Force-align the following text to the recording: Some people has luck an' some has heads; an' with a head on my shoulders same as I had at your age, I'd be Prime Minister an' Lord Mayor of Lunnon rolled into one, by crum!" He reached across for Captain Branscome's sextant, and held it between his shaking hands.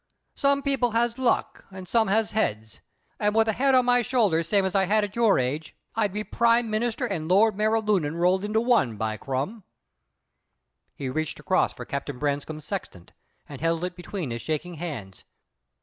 Some 0.33 0.63
people 0.63 0.93
has 0.93 1.19
luck 1.19 1.65
an' 1.69 1.85
some 1.85 2.07
has 2.07 2.31
heads; 2.31 2.81
an' 3.19 3.33
with 3.33 3.47
a 3.47 3.53
head 3.53 3.75
on 3.75 3.85
my 3.85 4.01
shoulders 4.01 4.49
same 4.49 4.65
as 4.65 4.73
I 4.73 4.85
had 4.85 5.03
at 5.03 5.15
your 5.15 5.37
age, 5.37 5.75
I'd 5.93 6.11
be 6.11 6.23
Prime 6.23 6.71
Minister 6.71 7.07
an' 7.07 7.27
Lord 7.27 7.55
Mayor 7.55 7.75
of 7.75 7.87
Lunnon 7.87 8.15
rolled 8.15 8.43
into 8.43 8.59
one, 8.61 8.97
by 8.97 9.15
crum!" 9.17 9.63
He 10.95 11.07
reached 11.07 11.39
across 11.39 11.73
for 11.75 11.85
Captain 11.85 12.17
Branscome's 12.17 12.65
sextant, 12.65 13.11
and 13.47 13.61
held 13.61 13.83
it 13.83 13.95
between 13.95 14.31
his 14.31 14.41
shaking 14.41 14.73
hands. 14.73 15.23